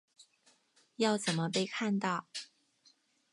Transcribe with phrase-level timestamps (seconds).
[0.95, 2.25] 要怎么被看到